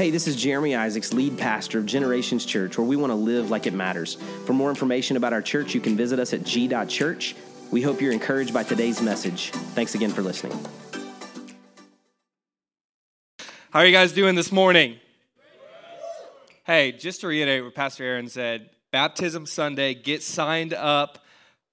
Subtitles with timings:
[0.00, 3.50] Hey, this is Jeremy Isaacs, lead pastor of Generations Church, where we want to live
[3.50, 4.14] like it matters.
[4.46, 7.36] For more information about our church, you can visit us at g.church.
[7.70, 9.50] We hope you're encouraged by today's message.
[9.50, 10.58] Thanks again for listening.
[13.68, 14.98] How are you guys doing this morning?
[16.64, 21.18] Hey, just to reiterate what Pastor Aaron said, Baptism Sunday, get signed up.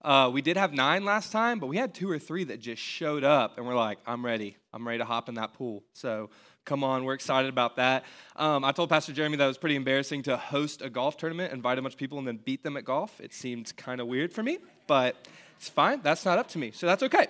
[0.02, 2.82] Uh, we did have nine last time, but we had two or three that just
[2.82, 4.58] showed up, and we're like, I'm ready.
[4.74, 5.86] I'm ready to hop in that pool.
[5.94, 6.30] So
[6.68, 8.04] come on, we're excited about that.
[8.36, 11.54] Um, I told Pastor Jeremy that it was pretty embarrassing to host a golf tournament,
[11.54, 13.20] invite a bunch of people, and then beat them at golf.
[13.22, 15.16] It seemed kind of weird for me, but
[15.56, 16.02] it's fine.
[16.04, 17.28] That's not up to me, so that's okay.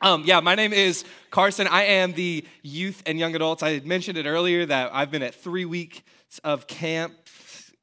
[0.00, 1.66] Um, yeah, my name is Carson.
[1.66, 3.62] I am the youth and young adults.
[3.62, 6.00] I had mentioned it earlier that I've been at three weeks
[6.42, 7.12] of camp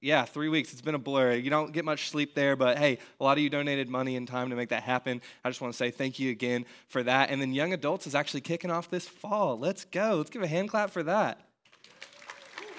[0.08, 0.72] yeah, three weeks.
[0.72, 1.34] It's been a blur.
[1.34, 4.26] You don't get much sleep there, but hey, a lot of you donated money and
[4.26, 5.22] time to make that happen.
[5.44, 7.30] I just want to say thank you again for that.
[7.30, 9.60] And then Young Adults is actually kicking off this fall.
[9.60, 10.16] Let's go.
[10.16, 11.42] Let's give a hand clap for that.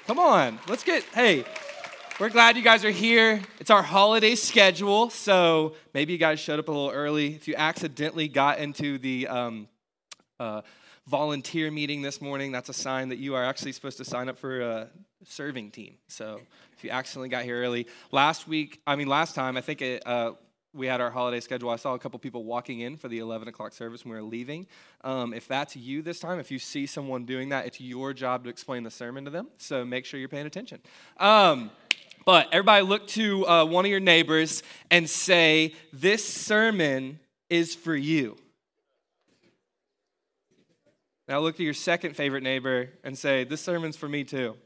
[0.06, 0.58] Come on.
[0.68, 1.44] Let's get, hey,
[2.18, 3.42] we're glad you guys are here.
[3.60, 7.34] It's our holiday schedule, so maybe you guys showed up a little early.
[7.34, 9.68] If you accidentally got into the, um,
[10.40, 10.62] uh,
[11.06, 14.38] volunteer meeting this morning, that's a sign that you are actually supposed to sign up
[14.38, 14.88] for a
[15.24, 15.94] serving team.
[16.06, 16.40] So
[16.78, 20.06] if you accidentally got here early, last week, I mean, last time, I think it,
[20.06, 20.34] uh,
[20.72, 21.70] we had our holiday schedule.
[21.70, 24.26] I saw a couple people walking in for the 11 o'clock service when we were
[24.26, 24.68] leaving.
[25.02, 28.44] Um, if that's you this time, if you see someone doing that, it's your job
[28.44, 29.48] to explain the sermon to them.
[29.56, 30.78] So make sure you're paying attention.
[31.16, 31.72] Um,
[32.24, 37.18] but everybody look to uh, one of your neighbors and say, This sermon
[37.50, 38.36] is for you.
[41.26, 44.56] Now look to your second favorite neighbor and say, This sermon's for me too.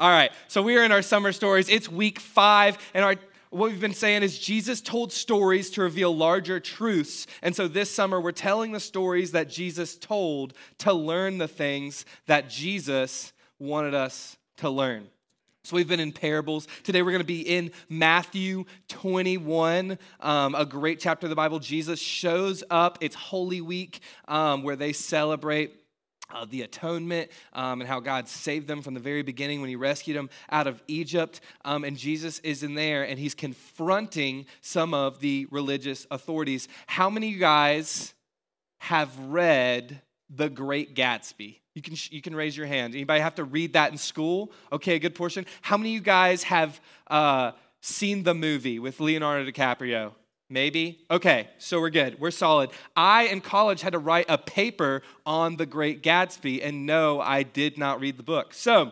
[0.00, 1.68] All right, so we are in our summer stories.
[1.68, 3.16] It's week five, and our
[3.50, 7.26] what we've been saying is Jesus told stories to reveal larger truths.
[7.42, 12.06] And so this summer, we're telling the stories that Jesus told to learn the things
[12.26, 15.06] that Jesus wanted us to learn.
[15.64, 16.66] So we've been in parables.
[16.82, 21.58] Today we're going to be in Matthew 21, um, a great chapter of the Bible.
[21.58, 22.98] Jesus shows up.
[23.02, 25.79] It's Holy Week um, where they celebrate
[26.32, 29.76] uh, the atonement um, and how God saved them from the very beginning when He
[29.76, 31.40] rescued them out of Egypt.
[31.64, 36.68] Um, and Jesus is in there and He's confronting some of the religious authorities.
[36.86, 38.14] How many of you guys
[38.78, 41.56] have read The Great Gatsby?
[41.74, 42.94] You can, you can raise your hand.
[42.94, 44.52] Anybody have to read that in school?
[44.72, 45.46] Okay, a good portion.
[45.62, 50.12] How many of you guys have uh, seen the movie with Leonardo DiCaprio?
[50.52, 50.98] Maybe?
[51.08, 52.20] Okay, so we're good.
[52.20, 52.70] We're solid.
[52.96, 57.44] I, in college, had to write a paper on The Great Gatsby, and no, I
[57.44, 58.52] did not read the book.
[58.52, 58.90] So,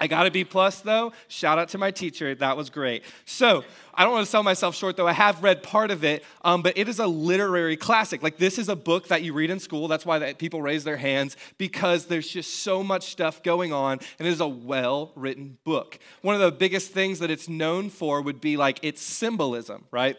[0.00, 1.12] I got a B plus though.
[1.28, 2.34] Shout out to my teacher.
[2.34, 3.04] That was great.
[3.26, 5.06] So I don't want to sell myself short though.
[5.06, 8.22] I have read part of it, um, but it is a literary classic.
[8.22, 9.88] Like this is a book that you read in school.
[9.88, 14.00] That's why that people raise their hands because there's just so much stuff going on,
[14.18, 15.98] and it is a well written book.
[16.22, 20.16] One of the biggest things that it's known for would be like its symbolism, right?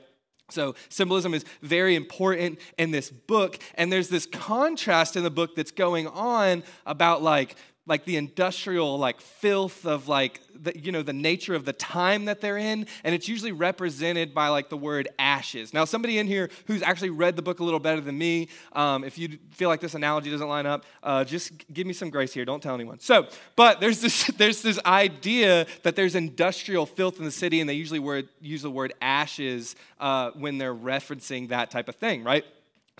[0.52, 5.56] So, symbolism is very important in this book, and there's this contrast in the book
[5.56, 7.56] that's going on about like
[7.88, 12.26] like the industrial like filth of like the, you know the nature of the time
[12.26, 15.74] that they're in and it's usually represented by like the word ashes.
[15.74, 19.04] Now somebody in here who's actually read the book a little better than me um,
[19.04, 22.34] if you feel like this analogy doesn't line up uh, just give me some grace
[22.34, 22.46] here.
[22.46, 23.00] Don't tell anyone.
[23.00, 27.70] So but there's this there's this idea that there's industrial filth in the city and
[27.70, 32.24] they usually word, use the word ashes uh, when they're referencing that type of thing
[32.24, 32.46] right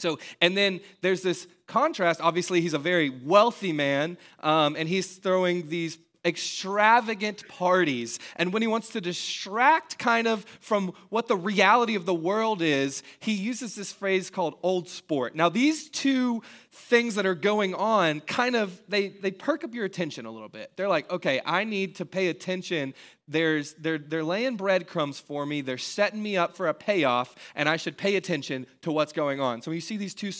[0.02, 2.20] so, and then there's this contrast.
[2.22, 8.20] Obviously, he's a very wealthy man, um, and he's throwing these extravagant parties.
[8.36, 12.62] And when he wants to distract kind of from what the reality of the world
[12.62, 15.36] is, he uses this phrase called old sport.
[15.36, 19.86] Now, these two things that are going on kind of they they perk up your
[19.86, 20.72] attention a little bit.
[20.76, 22.94] They're like, okay, I need to pay attention.
[23.32, 25.62] There's they're they're laying breadcrumbs for me.
[25.62, 29.40] They're setting me up for a payoff, and I should pay attention to what's going
[29.40, 29.62] on.
[29.62, 30.32] So when you see these two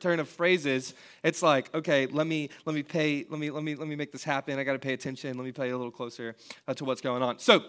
[0.00, 3.74] turn of phrases, it's like, okay, let me let me pay let me let me
[3.74, 4.58] let me make this happen.
[4.58, 5.36] I got to pay attention.
[5.36, 6.36] Let me pay a little closer
[6.66, 7.38] uh, to what's going on.
[7.38, 7.64] So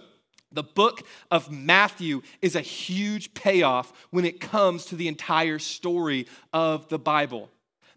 [0.52, 6.25] the book of Matthew is a huge payoff when it comes to the entire story
[6.54, 7.50] of the Bible.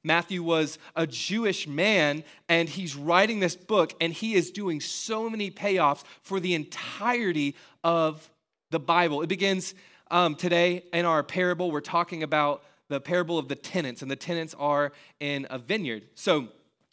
[0.04, 5.30] Matthew was a Jewish man and he's writing this book and he is doing so
[5.30, 7.54] many payoffs for the entirety
[7.84, 8.28] of
[8.70, 9.22] the Bible.
[9.22, 9.74] It begins
[10.10, 11.70] um, today in our parable.
[11.70, 16.04] We're talking about the parable of the tenants, and the tenants are in a vineyard.
[16.14, 16.48] So,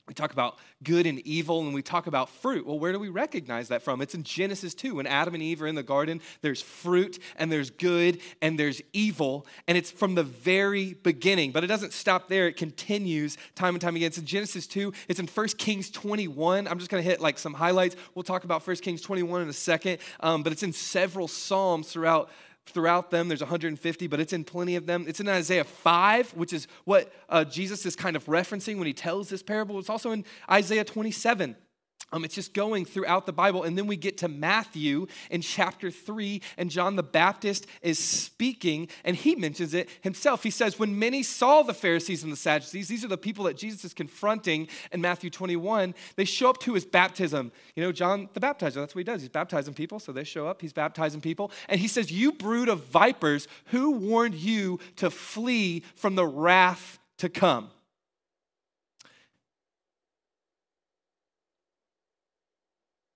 [0.10, 2.66] we talk about good and evil, and we talk about fruit.
[2.66, 4.02] Well, where do we recognize that from?
[4.02, 4.96] It's in Genesis 2.
[4.96, 8.82] When Adam and Eve are in the garden, there's fruit, and there's good, and there's
[8.92, 11.52] evil, and it's from the very beginning.
[11.52, 14.08] But it doesn't stop there, it continues time and time again.
[14.08, 16.68] It's in Genesis 2, it's in 1 Kings 21.
[16.68, 17.96] I'm just going to hit like some highlights.
[18.16, 21.92] We'll talk about 1 Kings 21 in a second, um, but it's in several Psalms
[21.92, 22.32] throughout
[22.70, 23.28] throughout them.
[23.28, 25.06] There's 150, but it's in plenty of them.
[25.08, 28.94] It's in Isaiah 5, which is what uh, Jesus is kind of referencing when he
[28.94, 29.80] tells this parable.
[29.80, 31.56] It's also in Isaiah 27.
[32.12, 33.64] Um, it's just going throughout the Bible.
[33.64, 38.88] And then we get to Matthew in chapter 3, and John the Baptist is speaking,
[39.04, 40.44] and he mentions it himself.
[40.44, 43.58] He says, When many saw the Pharisees and the Sadducees, these are the people that
[43.58, 47.52] Jesus is confronting in Matthew 21, they show up to his baptism.
[47.76, 49.22] You know, John the Baptizer, that's what he does.
[49.22, 51.52] He's baptizing people, so they show up, he's baptizing people.
[51.68, 57.00] And he says, You brood of vipers, who warned you to flee from the wrath
[57.18, 57.70] to come?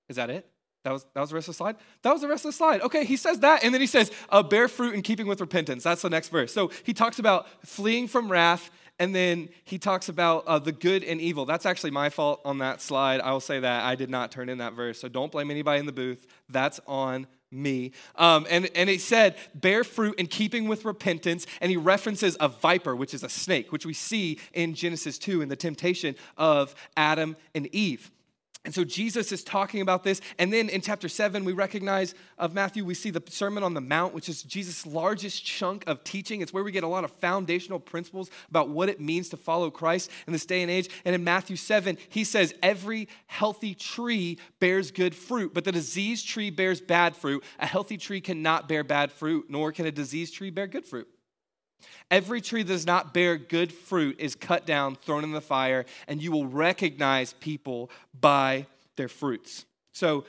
[0.10, 0.48] Is that it?
[0.84, 1.78] That was, that was the rest of the slide?
[2.02, 2.82] That was the rest of the slide.
[2.82, 5.84] Okay, he says that, and then he says, uh, bear fruit in keeping with repentance.
[5.84, 6.54] That's the next verse.
[6.54, 8.70] So he talks about fleeing from wrath,
[9.00, 11.46] and then he talks about uh, the good and evil.
[11.46, 13.22] That's actually my fault on that slide.
[13.22, 13.86] I will say that.
[13.86, 16.28] I did not turn in that verse, so don't blame anybody in the booth.
[16.50, 17.92] That's on me.
[18.16, 21.46] Um, and, and he said, bear fruit in keeping with repentance.
[21.62, 25.42] And he references a viper, which is a snake, which we see in Genesis 2
[25.42, 28.12] in the temptation of Adam and Eve.
[28.65, 30.21] And so Jesus is talking about this.
[30.39, 33.81] And then in chapter 7, we recognize of Matthew, we see the Sermon on the
[33.81, 36.39] Mount, which is Jesus' largest chunk of teaching.
[36.39, 39.69] It's where we get a lot of foundational principles about what it means to follow
[39.69, 40.89] Christ in this day and age.
[41.04, 46.30] And in Matthew 7, he says, Every healthy tree bears good fruit, but the diseased
[46.30, 47.44] tree bears bad fruit.
[47.59, 51.09] A healthy tree cannot bear bad fruit, nor can a diseased tree bear good fruit.
[52.12, 55.85] Every tree that does not bear good fruit is cut down, thrown in the fire,
[56.07, 57.89] and you will recognize people
[58.19, 59.65] by their fruits.
[59.91, 60.25] So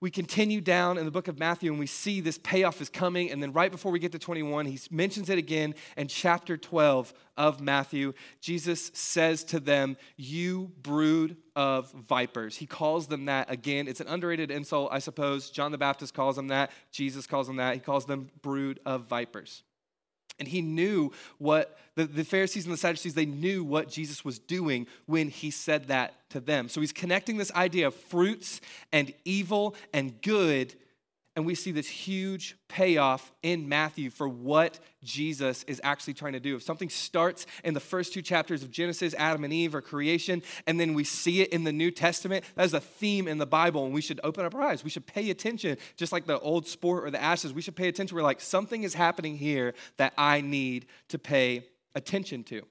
[0.00, 3.32] we continue down in the book of Matthew and we see this payoff is coming.
[3.32, 7.12] And then right before we get to 21, he mentions it again in chapter 12
[7.36, 8.12] of Matthew.
[8.40, 12.56] Jesus says to them, You brood of vipers.
[12.56, 13.88] He calls them that again.
[13.88, 15.50] It's an underrated insult, I suppose.
[15.50, 16.70] John the Baptist calls them that.
[16.92, 17.74] Jesus calls them that.
[17.74, 19.64] He calls them brood of vipers.
[20.38, 24.38] And he knew what the, the Pharisees and the Sadducees, they knew what Jesus was
[24.38, 26.68] doing when he said that to them.
[26.68, 28.60] So he's connecting this idea of fruits
[28.92, 30.74] and evil and good
[31.38, 36.40] and we see this huge payoff in Matthew for what Jesus is actually trying to
[36.40, 36.56] do.
[36.56, 40.42] If something starts in the first two chapters of Genesis, Adam and Eve, or creation,
[40.66, 43.46] and then we see it in the New Testament, that is a theme in the
[43.46, 44.82] Bible, and we should open up our eyes.
[44.82, 47.52] We should pay attention, just like the old sport or the ashes.
[47.52, 48.16] We should pay attention.
[48.16, 52.62] We're like, something is happening here that I need to pay attention to.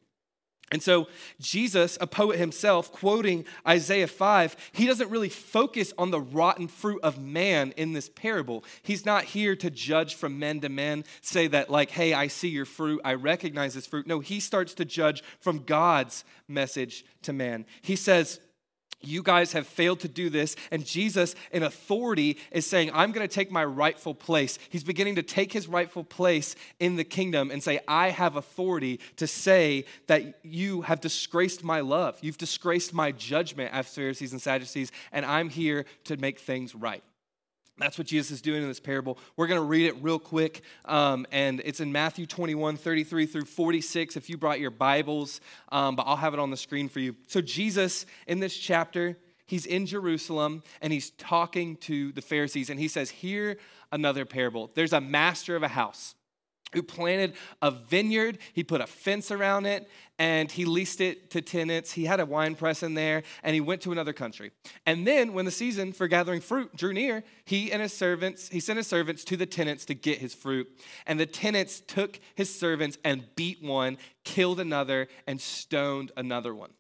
[0.70, 1.08] And so,
[1.40, 7.00] Jesus, a poet himself, quoting Isaiah 5, he doesn't really focus on the rotten fruit
[7.04, 8.66] of man in this parable.
[8.84, 12.50] He's not here to judge from men to men, say that, like, hey, I see
[12.50, 14.08] your fruit, I recognize this fruit.
[14.08, 17.66] No, he starts to judge from God's message to man.
[17.82, 18.42] He says,
[19.02, 20.56] you guys have failed to do this.
[20.72, 24.58] And Jesus, in authority, is saying, I'm going to take my rightful place.
[24.70, 29.00] He's beginning to take his rightful place in the kingdom and say, I have authority
[29.18, 32.18] to say that you have disgraced my love.
[32.22, 37.04] You've disgraced my judgment as Pharisees and Sadducees, and I'm here to make things right.
[37.78, 39.20] That's what Jesus is doing in this parable.
[39.36, 43.46] We're going to read it real quick, um, and it's in Matthew 21, 33 through
[43.46, 45.42] 46, if you brought your Bibles,
[45.72, 47.16] um, but I'll have it on the screen for you.
[47.28, 52.80] So, Jesus, in this chapter, he's in Jerusalem, and he's talking to the Pharisees, and
[52.80, 53.58] he says, Hear
[53.92, 54.72] another parable.
[54.74, 56.16] There's a master of a house
[56.74, 58.40] who planted a vineyard.
[58.54, 61.92] He put a fence around it and he leased it to tenants.
[61.92, 64.52] He had a wine press in there and he went to another country.
[64.86, 68.60] And then when the season for gathering fruit drew near, he and his servants, he
[68.60, 70.68] sent his servants to the tenants to get his fruit.
[71.06, 76.72] And the tenants took his servants and beat one, killed another, and stoned another one.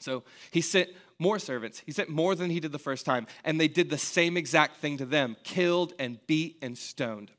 [0.00, 1.82] So he sent more servants.
[1.86, 3.26] He sent more than he did the first time.
[3.44, 7.30] And they did the same exact thing to them killed and beat and stoned.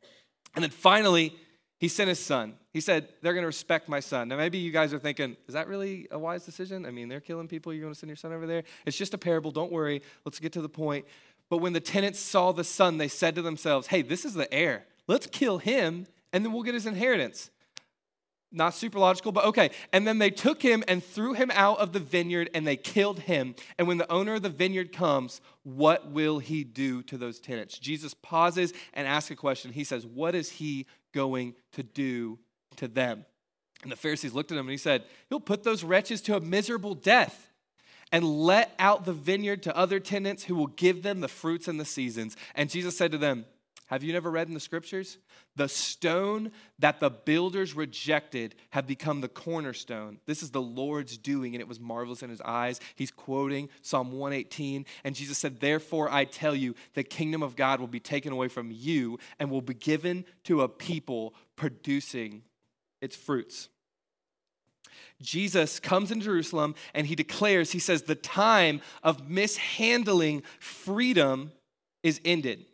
[0.55, 1.35] And then finally,
[1.85, 2.55] he sent his son.
[2.73, 4.27] He said, They're going to respect my son.
[4.27, 6.83] Now, maybe you guys are thinking, Is that really a wise decision?
[6.83, 7.71] I mean, they're killing people.
[7.71, 8.63] You're going to send your son over there?
[8.87, 9.51] It's just a parable.
[9.51, 10.01] Don't worry.
[10.25, 11.05] Let's get to the point.
[11.47, 14.51] But when the tenants saw the son, they said to themselves, Hey, this is the
[14.51, 14.87] heir.
[15.07, 17.51] Let's kill him, and then we'll get his inheritance.
[18.51, 19.69] Not super logical, but okay.
[19.93, 23.19] And then they took him and threw him out of the vineyard and they killed
[23.19, 23.53] him.
[23.77, 27.77] And when the owner of the vineyard comes, what will he do to those tenants?
[27.77, 29.73] Jesus pauses and asks a question.
[29.73, 30.85] He says, What is he
[31.15, 32.37] going to do
[32.75, 33.25] to them?
[33.81, 36.41] And the Pharisees looked at him and he said, He'll put those wretches to a
[36.41, 37.51] miserable death.
[38.11, 41.79] and let out the vineyard to other tenants who will give them the fruits and
[41.79, 42.37] the seasons.
[42.53, 43.45] And Jesus said to them,
[43.87, 45.19] Have you never read in the scriptures?
[45.55, 50.19] The stone that the builders rejected have become the cornerstone.
[50.25, 52.79] This is the Lord's doing, and it was marvelous in his eyes.
[52.95, 54.85] He's quoting Psalm 118.
[55.03, 58.47] And Jesus said, Therefore, I tell you, the kingdom of God will be taken away
[58.47, 62.41] from you and will be given to a people producing
[63.01, 63.69] its fruits.
[65.21, 71.51] Jesus comes into Jerusalem and he declares, he says, the time of mishandling freedom
[72.03, 72.65] is ended.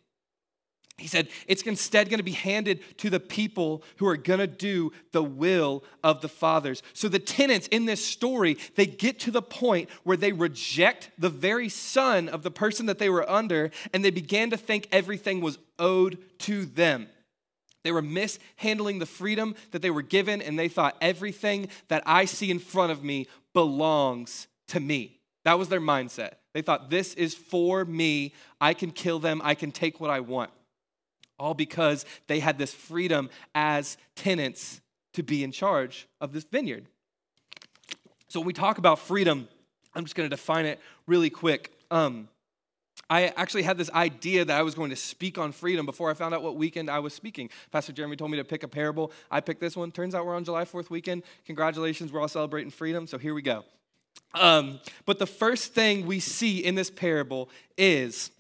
[1.02, 4.48] He said, it's instead going to be handed to the people who are going to
[4.48, 6.84] do the will of the fathers.
[6.94, 11.30] So the tenants in this story, they get to the point where they reject the
[11.30, 15.42] very son of the person that they were under, and they began to think everything
[15.42, 17.08] was owed to them.
[17.84, 22.26] They were mishandling the freedom that they were given, and they thought everything that I
[22.26, 25.20] see in front of me belongs to me.
[25.44, 26.34] That was their mindset.
[26.54, 28.34] They thought, this is for me.
[28.60, 29.42] I can kill them.
[29.44, 30.52] I can take what I want.
[31.42, 34.80] All because they had this freedom as tenants
[35.14, 36.86] to be in charge of this vineyard.
[38.28, 39.48] So, when we talk about freedom,
[39.96, 41.72] I'm just going to define it really quick.
[41.90, 42.30] Um,
[43.10, 46.14] I actually had this idea that I was going to speak on freedom before I
[46.14, 47.50] found out what weekend I was speaking.
[47.72, 49.12] Pastor Jeremy told me to pick a parable.
[49.30, 49.92] I picked this one.
[49.92, 51.24] Turns out we're on July 4th weekend.
[51.46, 53.08] Congratulations, we're all celebrating freedom.
[53.08, 53.66] So here we go.
[54.34, 58.32] Um, but the first thing we see in this parable is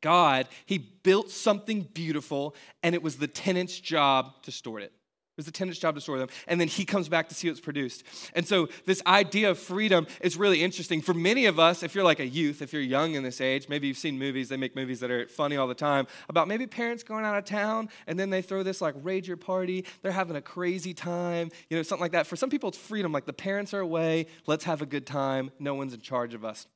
[0.00, 4.92] God, He built something beautiful, and it was the tenant's job to store it.
[5.38, 6.30] It was the tenant's job to store them.
[6.48, 8.02] And then he comes back to see what's produced.
[8.34, 11.00] And so, this idea of freedom is really interesting.
[11.00, 13.68] For many of us, if you're like a youth, if you're young in this age,
[13.68, 16.66] maybe you've seen movies, they make movies that are funny all the time about maybe
[16.66, 19.84] parents going out of town and then they throw this like rager party.
[20.02, 22.26] They're having a crazy time, you know, something like that.
[22.26, 23.12] For some people, it's freedom.
[23.12, 25.52] Like the parents are away, let's have a good time.
[25.60, 26.66] No one's in charge of us.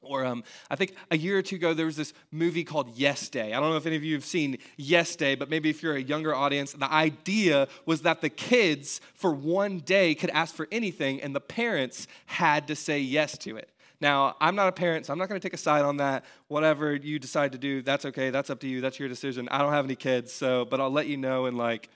[0.00, 3.28] Or um, I think a year or two ago, there was this movie called Yes
[3.28, 3.52] Day.
[3.52, 5.96] I don't know if any of you have seen Yes Day, but maybe if you're
[5.96, 10.68] a younger audience, the idea was that the kids for one day could ask for
[10.70, 13.70] anything, and the parents had to say yes to it.
[14.00, 16.24] Now, I'm not a parent, so I'm not going to take a side on that.
[16.46, 18.30] Whatever you decide to do, that's okay.
[18.30, 18.80] That's up to you.
[18.80, 19.48] That's your decision.
[19.50, 21.88] I don't have any kids, so but I'll let you know in like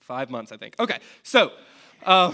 [0.00, 0.76] five months, I think.
[0.80, 1.52] Okay, so.
[2.04, 2.32] Uh,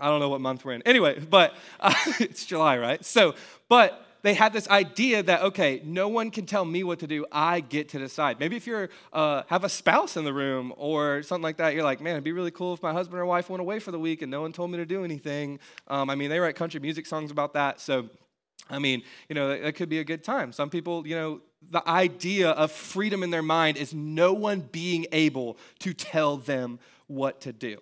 [0.00, 0.82] I don't know what month we're in.
[0.82, 3.04] Anyway, but uh, it's July, right?
[3.04, 3.34] So,
[3.68, 7.24] but they had this idea that okay, no one can tell me what to do.
[7.30, 8.40] I get to decide.
[8.40, 11.84] Maybe if you uh, have a spouse in the room or something like that, you're
[11.84, 14.00] like, man, it'd be really cool if my husband or wife went away for the
[14.00, 15.60] week and no one told me to do anything.
[15.86, 18.08] Um, I mean, they write country music songs about that, so.
[18.68, 20.50] I mean, you know, it could be a good time.
[20.50, 25.06] Some people, you know, the idea of freedom in their mind is no one being
[25.12, 27.80] able to tell them what to do.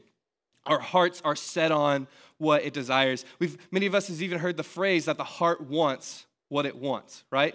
[0.67, 2.07] Our hearts are set on
[2.39, 3.25] what it desires.
[3.39, 6.77] We've, many of us has even heard the phrase that the heart wants what it
[6.77, 7.55] wants, right?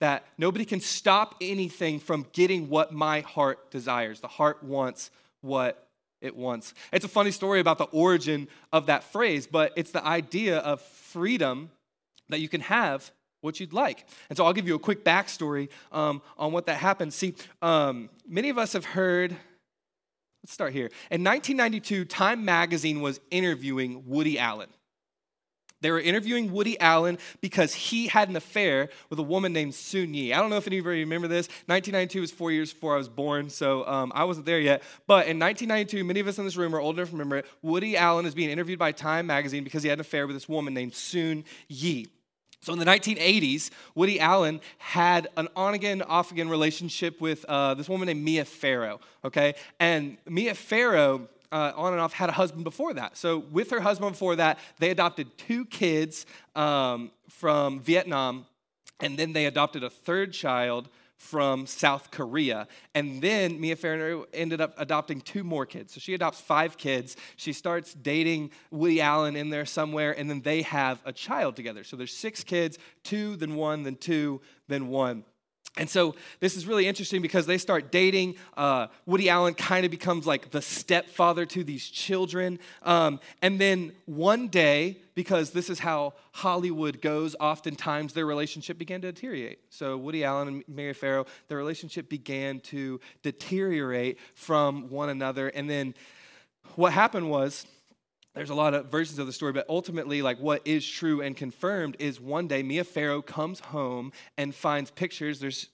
[0.00, 4.20] That nobody can stop anything from getting what my heart desires.
[4.20, 5.10] The heart wants
[5.40, 5.86] what
[6.20, 6.74] it wants.
[6.92, 10.80] It's a funny story about the origin of that phrase, but it's the idea of
[10.80, 11.70] freedom
[12.28, 13.10] that you can have
[13.40, 14.06] what you'd like.
[14.28, 17.12] And so I'll give you a quick backstory um, on what that happened.
[17.12, 19.36] See, um, many of us have heard
[20.42, 20.90] Let's start here.
[21.10, 24.68] In 1992, Time magazine was interviewing Woody Allen.
[25.82, 30.14] They were interviewing Woody Allen because he had an affair with a woman named Soon
[30.14, 30.32] Yi.
[30.32, 31.48] I don't know if anybody remember this.
[31.66, 34.82] 1992 was four years before I was born, so um, I wasn't there yet.
[35.06, 37.46] But in 1992, many of us in this room are old enough to remember it.
[37.60, 40.48] Woody Allen is being interviewed by Time magazine because he had an affair with this
[40.48, 42.08] woman named Soon Yi.
[42.66, 47.74] So in the 1980s, Woody Allen had an on again, off again relationship with uh,
[47.74, 49.54] this woman named Mia Farrow, okay?
[49.78, 53.16] And Mia Farrow, uh, on and off, had a husband before that.
[53.16, 58.46] So with her husband before that, they adopted two kids um, from Vietnam,
[58.98, 62.68] and then they adopted a third child from South Korea.
[62.94, 65.94] And then Mia Farrow ended up adopting two more kids.
[65.94, 67.16] So she adopts five kids.
[67.36, 71.84] She starts dating Woody Allen in there somewhere, and then they have a child together.
[71.84, 75.24] So there's six kids, two, then one, then two, then one.
[75.76, 78.36] And so this is really interesting because they start dating.
[78.56, 82.58] Uh, Woody Allen kind of becomes like the stepfather to these children.
[82.82, 89.02] Um, and then one day, because this is how Hollywood goes, oftentimes their relationship began
[89.02, 89.60] to deteriorate.
[89.70, 95.48] So Woody Allen and Mary Farrow, their relationship began to deteriorate from one another.
[95.48, 95.94] And then
[96.74, 97.66] what happened was,
[98.36, 101.34] there's a lot of versions of the story, but ultimately, like what is true and
[101.34, 105.40] confirmed is one day Mia Farrow comes home and finds pictures.
[105.40, 105.68] There's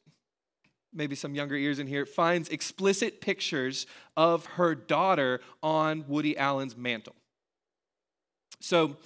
[0.95, 6.77] maybe some younger ears in here, finds explicit pictures of her daughter on Woody Allen's
[6.77, 7.17] mantle.
[8.61, 8.97] So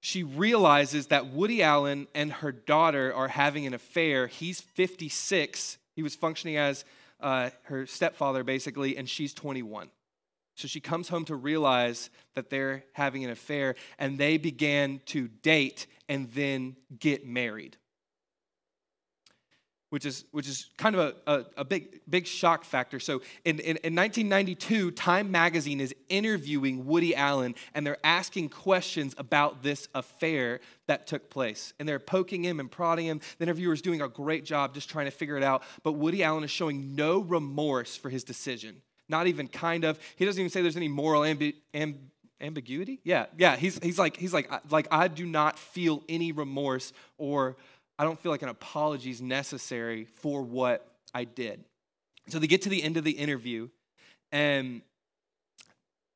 [0.00, 4.26] she realizes that Woody Allen and her daughter are having an affair.
[4.26, 5.76] He's 56.
[5.96, 6.86] He was functioning as
[7.20, 9.90] uh, her stepfather, basically, and she's 21.
[10.60, 15.28] So she comes home to realize that they're having an affair, and they began to
[15.28, 17.76] date and then get married
[19.90, 23.00] which is, which is kind of a, a, a, big, big shock factor.
[23.00, 29.14] So in, in, in 1992, Time Magazine is interviewing Woody Allen, and they're asking questions
[29.18, 31.74] about this affair that took place.
[31.78, 33.20] And they're poking him and prodding him.
[33.38, 35.64] The interviewer is doing a great job just trying to figure it out.
[35.82, 38.82] But Woody Allen is showing no remorse for his decision.
[39.10, 39.98] Not even kind of.
[40.16, 41.98] He doesn't even say there's any moral ambi- amb-
[42.40, 43.00] ambiguity.
[43.04, 43.56] Yeah, yeah.
[43.56, 47.56] He's, he's like, he's like, like, I do not feel any remorse or
[47.98, 51.64] I don't feel like an apology is necessary for what I did.
[52.28, 53.68] So they get to the end of the interview,
[54.30, 54.82] and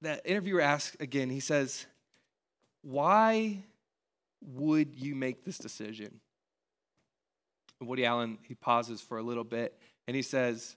[0.01, 1.87] the interviewer asks again, he says,
[2.83, 3.65] Why
[4.41, 6.21] would you make this decision?
[7.81, 10.77] Woody Allen, he pauses for a little bit and he says,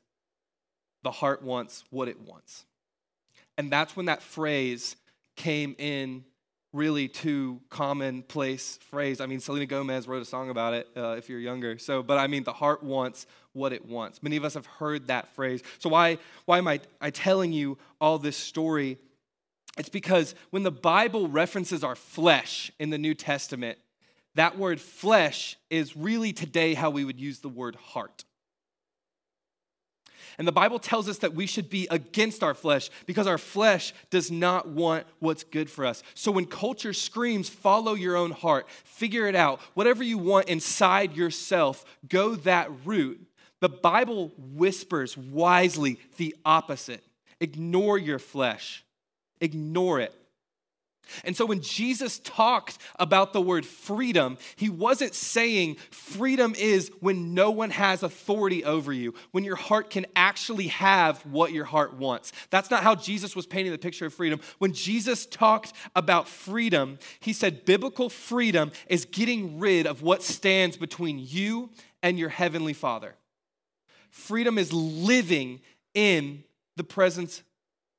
[1.03, 2.65] The heart wants what it wants.
[3.57, 4.95] And that's when that phrase
[5.35, 6.23] came in
[6.73, 9.21] really too commonplace phrase.
[9.21, 11.77] I mean, Selena Gomez wrote a song about it uh, if you're younger.
[11.77, 14.21] So, but I mean, the heart wants what it wants.
[14.21, 15.63] Many of us have heard that phrase.
[15.79, 18.97] So, why, why am I, I telling you all this story?
[19.77, 23.77] It's because when the Bible references our flesh in the New Testament,
[24.35, 28.23] that word flesh is really today how we would use the word heart.
[30.37, 33.93] And the Bible tells us that we should be against our flesh because our flesh
[34.11, 36.03] does not want what's good for us.
[36.13, 41.15] So when culture screams, follow your own heart, figure it out, whatever you want inside
[41.15, 43.19] yourself, go that route.
[43.61, 47.03] The Bible whispers wisely the opposite
[47.39, 48.83] ignore your flesh,
[49.41, 50.13] ignore it.
[51.23, 57.33] And so when Jesus talked about the word freedom, he wasn't saying freedom is when
[57.33, 61.95] no one has authority over you, when your heart can actually have what your heart
[61.95, 62.31] wants.
[62.49, 64.39] That's not how Jesus was painting the picture of freedom.
[64.59, 70.77] When Jesus talked about freedom, he said biblical freedom is getting rid of what stands
[70.77, 71.69] between you
[72.03, 73.15] and your heavenly Father.
[74.09, 75.61] Freedom is living
[75.93, 76.43] in
[76.75, 77.43] the presence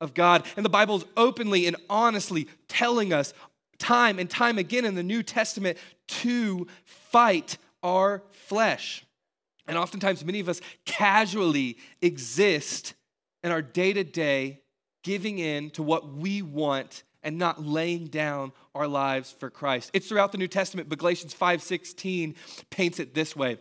[0.01, 0.45] of God.
[0.55, 3.33] And the Bible is openly and honestly telling us
[3.77, 9.05] time and time again in the New Testament to fight our flesh.
[9.67, 12.95] And oftentimes, many of us casually exist
[13.43, 14.61] in our day to day,
[15.03, 19.91] giving in to what we want and not laying down our lives for Christ.
[19.93, 22.35] It's throughout the New Testament, but Galatians 5:16
[22.69, 23.57] paints it this way.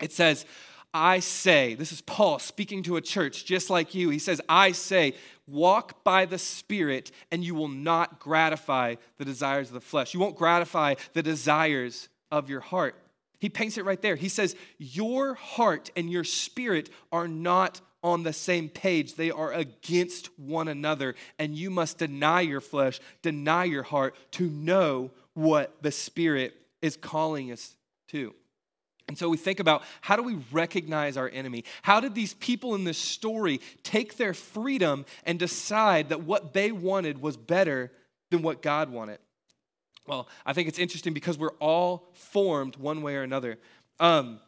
[0.00, 0.46] It says,
[0.94, 4.10] I say, this is Paul speaking to a church just like you.
[4.10, 5.14] He says, I say,
[5.46, 10.14] walk by the Spirit, and you will not gratify the desires of the flesh.
[10.14, 12.96] You won't gratify the desires of your heart.
[13.38, 14.16] He paints it right there.
[14.16, 19.14] He says, Your heart and your spirit are not on the same page.
[19.14, 24.48] They are against one another, and you must deny your flesh, deny your heart to
[24.48, 27.76] know what the Spirit is calling us
[28.08, 28.34] to.
[29.12, 31.64] And so we think about how do we recognize our enemy?
[31.82, 36.72] How did these people in this story take their freedom and decide that what they
[36.72, 37.92] wanted was better
[38.30, 39.18] than what God wanted?
[40.06, 43.58] Well, I think it's interesting because we're all formed one way or another.
[44.00, 44.40] Um,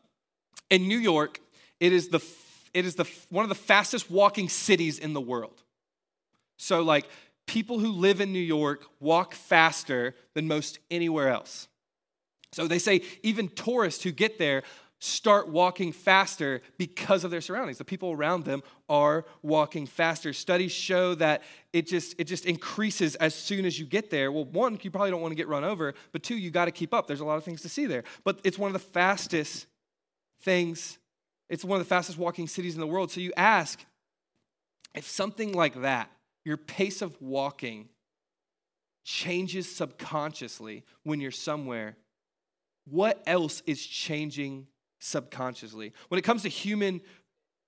[0.71, 1.41] in New York,
[1.79, 2.25] it is the
[2.73, 5.63] it is the one of the fastest walking cities in the world.
[6.57, 7.05] So, like
[7.45, 11.69] people who live in New York walk faster than most anywhere else.
[12.55, 14.63] So they say even tourists who get there
[15.01, 17.77] start walking faster because of their surroundings.
[17.77, 20.33] The people around them are walking faster.
[20.33, 21.43] Studies show that
[21.75, 24.33] it just it just increases as soon as you get there.
[24.33, 26.71] Well, one, you probably don't want to get run over, but two, you got to
[26.71, 27.07] keep up.
[27.07, 28.05] There's a lot of things to see there.
[28.25, 29.67] But it's one of the fastest
[30.43, 30.99] things.
[31.51, 33.11] It's one of the fastest walking cities in the world.
[33.11, 33.85] So you ask
[34.95, 36.11] if something like that,
[36.45, 37.89] your pace of walking
[39.05, 41.97] changes subconsciously when you're somewhere
[42.85, 44.67] what else is changing
[44.99, 45.93] subconsciously?
[46.09, 47.01] When it comes to human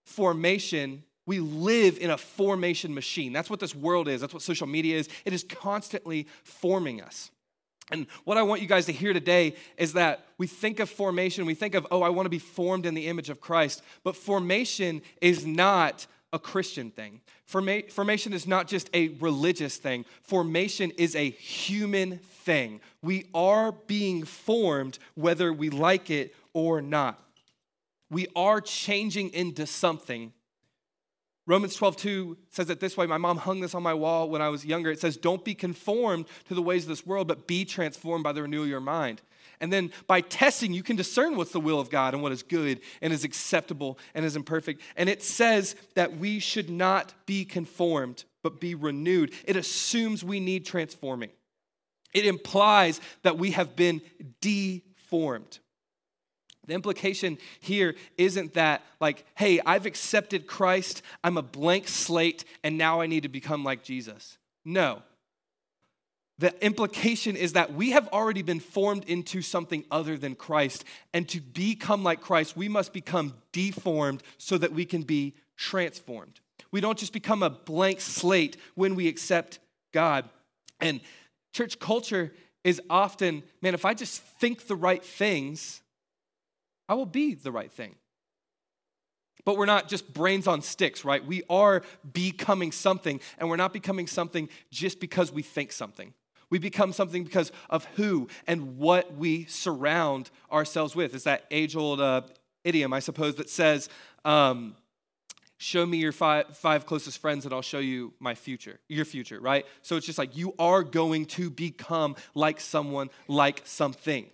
[0.04, 3.32] formation, we live in a formation machine.
[3.32, 4.20] That's what this world is.
[4.20, 5.08] That's what social media is.
[5.24, 7.30] It is constantly forming us.
[7.90, 11.46] And what I want you guys to hear today is that we think of formation,
[11.46, 13.82] we think of, oh, I want to be formed in the image of Christ.
[14.02, 17.20] But formation is not a Christian thing.
[17.46, 22.80] Forma- formation is not just a religious thing, formation is a human thing.
[23.02, 27.22] We are being formed whether we like it or not.
[28.08, 30.32] We are changing into something
[31.48, 33.06] Romans 12, 2 says it this way.
[33.06, 34.90] My mom hung this on my wall when I was younger.
[34.90, 38.32] It says, Don't be conformed to the ways of this world, but be transformed by
[38.32, 39.22] the renewal of your mind.
[39.60, 42.42] And then by testing, you can discern what's the will of God and what is
[42.42, 44.82] good and is acceptable and is imperfect.
[44.96, 49.32] And it says that we should not be conformed, but be renewed.
[49.44, 51.30] It assumes we need transforming,
[52.16, 54.00] it implies that we have been
[54.40, 55.58] deformed.
[56.66, 62.78] The implication here isn't that, like, hey, I've accepted Christ, I'm a blank slate, and
[62.78, 64.38] now I need to become like Jesus.
[64.64, 65.02] No.
[66.38, 70.84] The implication is that we have already been formed into something other than Christ.
[71.12, 76.40] And to become like Christ, we must become deformed so that we can be transformed.
[76.72, 79.60] We don't just become a blank slate when we accept
[79.92, 80.28] God.
[80.80, 81.00] And
[81.56, 82.32] church culture
[82.64, 85.80] is often, man, if I just think the right things,
[86.88, 87.94] I will be the right thing.
[89.46, 91.24] But we're not just brains on sticks, right?
[91.24, 96.12] We are becoming something, and we're not becoming something just because we think something.
[96.50, 101.14] We become something because of who and what we surround ourselves with.
[101.14, 102.22] It's that age old uh,
[102.64, 103.88] idiom, I suppose, that says,
[104.24, 104.76] um,
[105.58, 109.40] Show me your five, five closest friends and I'll show you my future, your future,
[109.40, 109.64] right?
[109.82, 114.26] So it's just like you are going to become like someone, like something.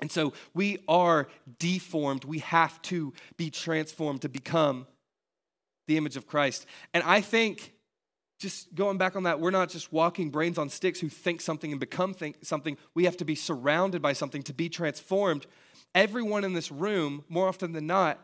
[0.00, 2.24] And so we are deformed.
[2.24, 4.86] We have to be transformed to become
[5.86, 6.66] the image of Christ.
[6.94, 7.72] And I think,
[8.38, 11.70] just going back on that, we're not just walking brains on sticks who think something
[11.70, 12.76] and become think something.
[12.94, 15.46] We have to be surrounded by something to be transformed.
[15.94, 18.18] Everyone in this room, more often than not,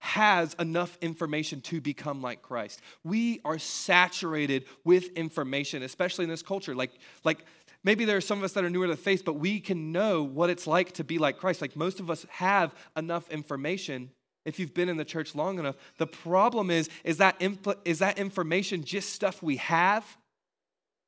[0.00, 2.80] has enough information to become like Christ.
[3.04, 6.74] We are saturated with information, especially in this culture.
[6.74, 7.44] Like, like
[7.84, 9.92] maybe there are some of us that are newer to the faith, but we can
[9.92, 11.60] know what it's like to be like Christ.
[11.60, 14.10] Like most of us have enough information
[14.46, 15.76] if you've been in the church long enough.
[15.98, 17.40] The problem is, is that,
[17.84, 20.16] is that information just stuff we have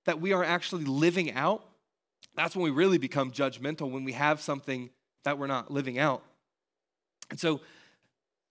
[0.04, 1.64] that we are actually living out?
[2.34, 4.90] That's when we really become judgmental, when we have something
[5.24, 6.22] that we're not living out.
[7.30, 7.60] And so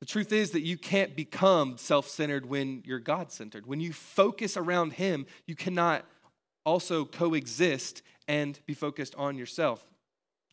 [0.01, 3.67] the truth is that you can't become self centered when you're God centered.
[3.67, 6.03] When you focus around Him, you cannot
[6.65, 9.85] also coexist and be focused on yourself.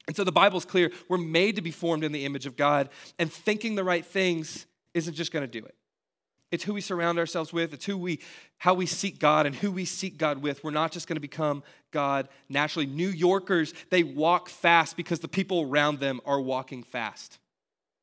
[0.07, 0.93] And so the Bible's clear.
[1.09, 4.67] We're made to be formed in the image of God, and thinking the right things
[4.93, 5.75] isn't just going to do it.
[6.51, 8.21] It's who we surround ourselves with, it's who we
[8.59, 10.63] how we seek God and who we seek God with.
[10.63, 12.87] We're not just going to become God naturally.
[12.87, 17.39] New Yorkers, they walk fast because the people around them are walking fast.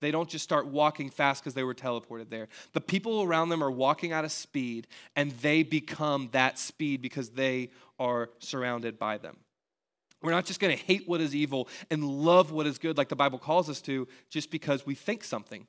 [0.02, 2.48] They don't just start walking fast because they were teleported there.
[2.74, 7.30] The people around them are walking out of speed, and they become that speed because
[7.30, 9.38] they are surrounded by them.
[10.22, 13.10] We're not just going to hate what is evil and love what is good like
[13.10, 15.68] the Bible calls us to just because we think something.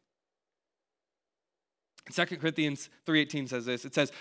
[2.12, 3.84] 2 Corinthians 3:18 says this.
[3.84, 4.12] It says,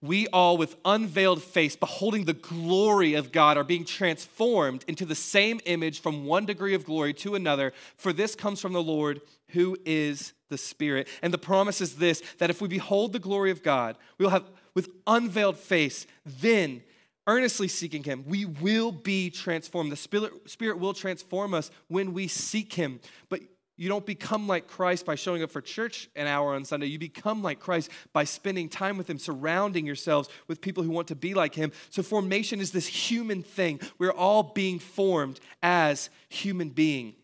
[0.00, 5.14] "We all with unveiled face beholding the glory of God are being transformed into the
[5.14, 9.20] same image from one degree of glory to another, for this comes from the Lord
[9.48, 13.50] who is the Spirit." And the promise is this that if we behold the glory
[13.50, 16.84] of God, we'll have with unveiled face, then
[17.26, 19.92] earnestly seeking Him, we will be transformed.
[19.92, 23.00] The Spirit, Spirit will transform us when we seek Him.
[23.28, 23.40] But
[23.78, 26.86] you don't become like Christ by showing up for church an hour on Sunday.
[26.86, 31.06] You become like Christ by spending time with Him, surrounding yourselves with people who want
[31.08, 31.70] to be like Him.
[31.88, 33.80] So, formation is this human thing.
[33.96, 37.14] We're all being formed as human beings.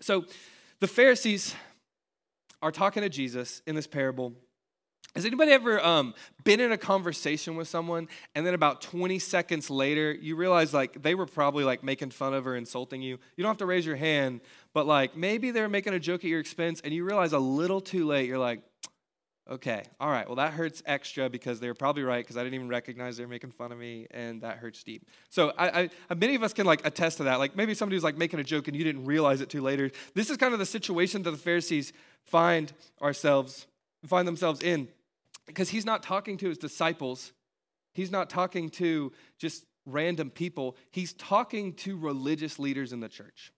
[0.00, 0.26] So,
[0.80, 1.54] the Pharisees
[2.60, 4.34] are talking to Jesus in this parable
[5.16, 6.12] has anybody ever um,
[6.44, 11.02] been in a conversation with someone and then about 20 seconds later you realize like
[11.02, 13.18] they were probably like making fun of or insulting you?
[13.34, 14.42] You don't have to raise your hand,
[14.76, 17.80] but like maybe they're making a joke at your expense and you realize a little
[17.80, 18.60] too late you're like,
[19.50, 22.68] okay, all right, well that hurts extra because they're probably right because I didn't even
[22.68, 25.08] recognize they're making fun of me and that hurts deep.
[25.30, 27.38] So I, I, uh, many of us can like attest to that.
[27.38, 29.90] Like maybe somebody was like making a joke and you didn't realize it too later.
[30.12, 31.94] This is kind of the situation that the Pharisees
[32.26, 33.66] find ourselves
[34.04, 34.88] find themselves in
[35.46, 37.32] because he's not talking to his disciples,
[37.94, 43.52] he's not talking to just random people, he's talking to religious leaders in the church.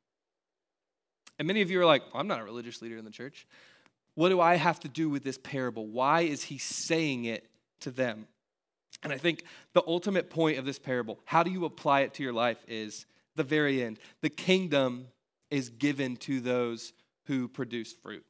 [1.38, 3.46] And many of you are like, I'm not a religious leader in the church.
[4.14, 5.86] What do I have to do with this parable?
[5.86, 7.48] Why is he saying it
[7.80, 8.26] to them?
[9.02, 12.22] And I think the ultimate point of this parable, how do you apply it to
[12.24, 14.00] your life, is the very end.
[14.20, 15.06] The kingdom
[15.50, 16.92] is given to those
[17.26, 18.24] who produce fruit.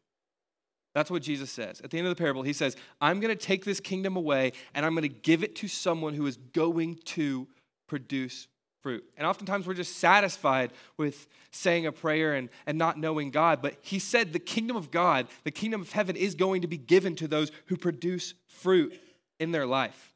[0.94, 1.81] That's what Jesus says.
[1.81, 4.53] At the end of the parable, he says, I'm going to take this kingdom away
[4.75, 7.47] and I'm going to give it to someone who is going to
[7.87, 8.49] produce
[8.83, 9.05] fruit.
[9.17, 13.61] And oftentimes we're just satisfied with saying a prayer and, and not knowing God.
[13.62, 16.77] But he said the kingdom of God, the kingdom of heaven, is going to be
[16.77, 18.99] given to those who produce fruit
[19.41, 20.14] in their life.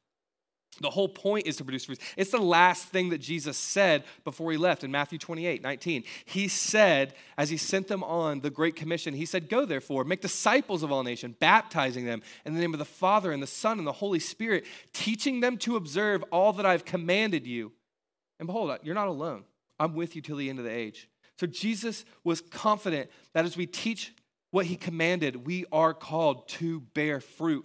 [0.81, 2.01] The whole point is to produce fruit.
[2.16, 6.03] It's the last thing that Jesus said before he left in Matthew 28 19.
[6.25, 10.22] He said, as he sent them on the Great Commission, he said, Go therefore, make
[10.22, 13.79] disciples of all nations, baptizing them in the name of the Father and the Son
[13.79, 17.72] and the Holy Spirit, teaching them to observe all that I've commanded you.
[18.42, 19.44] And behold, you're not alone.
[19.78, 21.09] I'm with you till the end of the age.
[21.38, 24.12] So Jesus was confident that as we teach
[24.50, 27.64] what he commanded, we are called to bear fruit.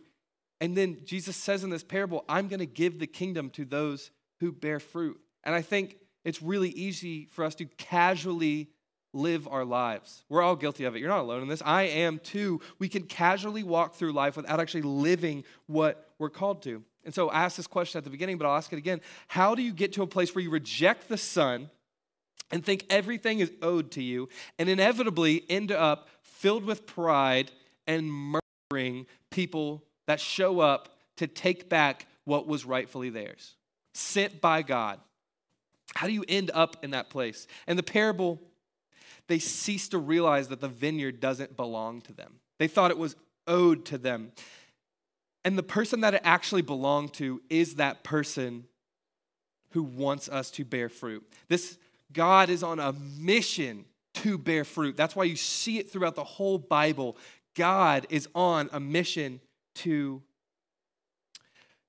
[0.61, 4.11] And then Jesus says in this parable, I'm going to give the kingdom to those
[4.39, 5.19] who bear fruit.
[5.43, 8.69] And I think it's really easy for us to casually
[9.13, 10.25] live our lives.
[10.29, 10.99] We're all guilty of it.
[10.99, 11.63] You're not alone in this.
[11.65, 12.61] I am too.
[12.77, 16.83] We can casually walk through life without actually living what we're called to.
[17.07, 18.99] And so I asked this question at the beginning, but I'll ask it again.
[19.29, 21.69] How do you get to a place where you reject the Son
[22.51, 24.27] and think everything is owed to you
[24.59, 27.49] and inevitably end up filled with pride
[27.87, 28.11] and
[28.69, 33.55] murdering people that show up to take back what was rightfully theirs,
[33.93, 34.99] sent by God.
[35.95, 37.47] How do you end up in that place?
[37.67, 38.41] And the parable,
[39.27, 42.33] they cease to realize that the vineyard doesn't belong to them.
[42.59, 43.15] They thought it was
[43.47, 44.33] owed to them.
[45.47, 48.65] And the person that it actually belonged to is that person
[49.69, 51.25] who wants us to bear fruit.
[51.47, 51.77] This
[52.11, 54.97] God is on a mission to bear fruit.
[54.97, 57.15] That's why you see it throughout the whole Bible.
[57.55, 59.39] God is on a mission
[59.75, 60.21] to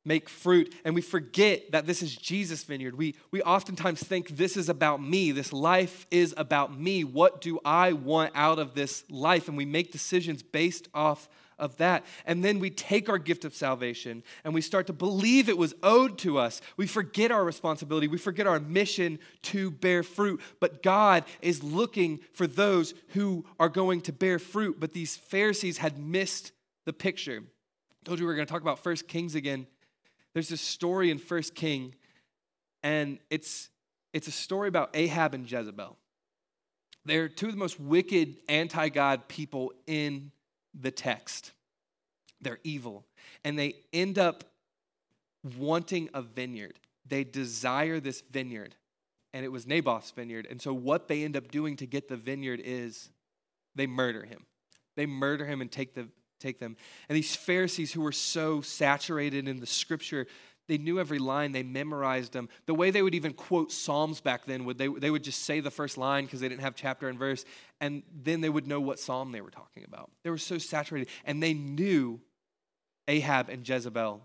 [0.09, 2.97] make fruit and we forget that this is jesus vineyard.
[2.97, 5.31] We, we oftentimes think this is about me.
[5.31, 7.05] This life is about me.
[7.05, 9.47] What do i want out of this life?
[9.47, 12.05] And we make decisions based off of that.
[12.25, 15.75] And then we take our gift of salvation and we start to believe it was
[15.83, 16.61] owed to us.
[16.77, 18.09] We forget our responsibility.
[18.09, 20.41] We forget our mission to bear fruit.
[20.61, 24.79] But god is looking for those who are going to bear fruit.
[24.79, 26.53] But these pharisees had missed
[26.85, 27.43] the picture.
[28.05, 29.67] Told you we were going to talk about First Kings again.
[30.35, 31.95] There's this story in First King,
[32.83, 33.71] and it's
[34.13, 35.97] it's a story about Ahab and Jezebel.
[37.05, 40.33] They're two of the most wicked, anti-God people in
[40.79, 41.53] the text.
[42.41, 43.05] They're evil,
[43.45, 44.45] and they end up
[45.57, 46.79] wanting a vineyard.
[47.07, 48.75] They desire this vineyard,
[49.33, 50.47] and it was Naboth's vineyard.
[50.51, 53.11] And so, what they end up doing to get the vineyard is
[53.75, 54.47] they murder him.
[54.97, 56.77] They murder him and take the, take them.
[57.09, 60.27] And these Pharisees who were so saturated in the scripture,
[60.69, 62.49] they knew every line, they memorized them.
[62.67, 65.61] The way they would even quote Psalms back then, would they, they would just say
[65.61, 67.45] the first line because they didn't have chapter and verse,
[67.81, 70.11] and then they would know what psalm they were talking about.
[70.25, 72.21] They were so saturated, and they knew
[73.09, 74.23] Ahab and Jezebel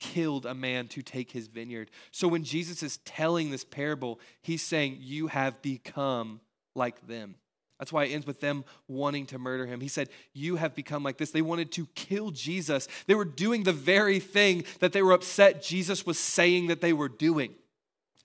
[0.00, 1.90] killed a man to take his vineyard.
[2.10, 6.40] So when Jesus is telling this parable, he's saying, You have become
[6.74, 7.36] like them.
[7.78, 9.80] That's why it ends with them wanting to murder him.
[9.80, 11.32] He said, You have become like this.
[11.32, 12.86] They wanted to kill Jesus.
[13.06, 16.92] They were doing the very thing that they were upset Jesus was saying that they
[16.92, 17.54] were doing.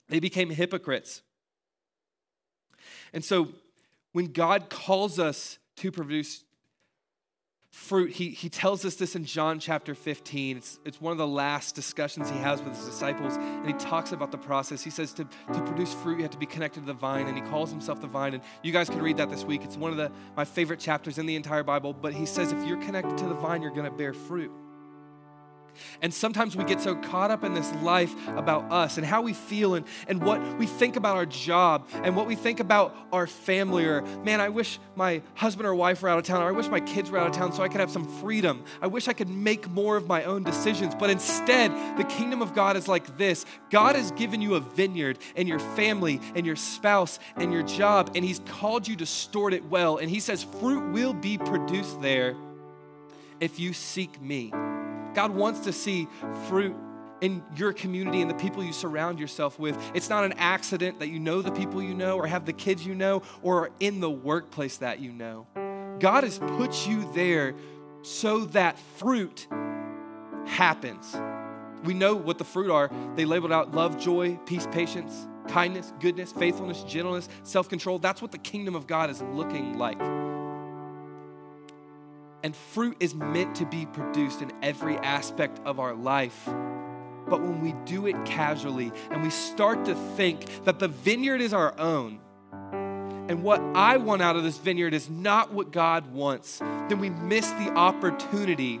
[0.08, 1.22] They became hypocrites.
[3.12, 3.48] And so,
[4.12, 6.44] when God calls us to produce
[7.70, 8.10] fruit.
[8.10, 10.56] He, he tells us this in John chapter 15.
[10.56, 14.12] It's, it's one of the last discussions he has with his disciples, and he talks
[14.12, 14.82] about the process.
[14.82, 17.36] He says to, to produce fruit, you have to be connected to the vine, and
[17.36, 18.34] he calls himself the vine.
[18.34, 19.62] And you guys can read that this week.
[19.62, 21.92] It's one of the, my favorite chapters in the entire Bible.
[21.92, 24.50] But he says, if you're connected to the vine, you're going to bear fruit.
[26.02, 29.32] And sometimes we get so caught up in this life about us and how we
[29.32, 33.26] feel and, and what we think about our job and what we think about our
[33.26, 36.52] family or, man, I wish my husband or wife were out of town or I
[36.52, 38.64] wish my kids were out of town so I could have some freedom.
[38.80, 40.94] I wish I could make more of my own decisions.
[40.94, 45.18] But instead, the kingdom of God is like this God has given you a vineyard
[45.36, 49.54] and your family and your spouse and your job, and He's called you to steward
[49.54, 49.98] it well.
[49.98, 52.36] And He says, fruit will be produced there
[53.40, 54.52] if you seek me.
[55.20, 56.08] God wants to see
[56.48, 56.74] fruit
[57.20, 59.76] in your community and the people you surround yourself with.
[59.92, 62.86] It's not an accident that you know the people you know or have the kids
[62.86, 65.46] you know or are in the workplace that you know.
[66.00, 67.54] God has put you there
[68.00, 69.46] so that fruit
[70.46, 71.14] happens.
[71.84, 72.90] We know what the fruit are.
[73.14, 77.98] They labeled out love, joy, peace, patience, kindness, goodness, faithfulness, gentleness, self control.
[77.98, 80.00] That's what the kingdom of God is looking like.
[82.42, 86.48] And fruit is meant to be produced in every aspect of our life.
[87.28, 91.52] But when we do it casually and we start to think that the vineyard is
[91.52, 92.20] our own,
[93.28, 97.10] and what I want out of this vineyard is not what God wants, then we
[97.10, 98.80] miss the opportunity